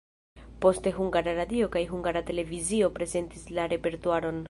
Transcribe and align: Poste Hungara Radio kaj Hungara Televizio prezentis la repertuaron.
Poste 0.65 0.93
Hungara 0.99 1.35
Radio 1.41 1.69
kaj 1.77 1.83
Hungara 1.93 2.25
Televizio 2.33 2.93
prezentis 2.99 3.49
la 3.59 3.73
repertuaron. 3.77 4.39